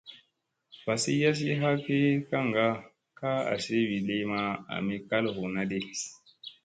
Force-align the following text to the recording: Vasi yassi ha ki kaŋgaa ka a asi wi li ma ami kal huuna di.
Vasi 0.83 1.11
yassi 1.23 1.47
ha 1.59 1.69
ki 1.83 1.97
kaŋgaa 2.29 2.75
ka 3.17 3.27
a 3.39 3.47
asi 3.53 3.77
wi 3.89 3.97
li 4.07 4.17
ma 4.31 4.41
ami 4.75 4.95
kal 5.09 5.25
huuna 5.35 5.61
di. 5.71 5.79